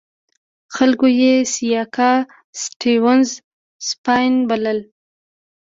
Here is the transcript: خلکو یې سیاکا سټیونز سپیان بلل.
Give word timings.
خلکو 0.75 1.07
یې 1.21 1.33
سیاکا 1.53 2.11
سټیونز 2.61 3.29
سپیان 3.87 4.33
بلل. 4.49 4.79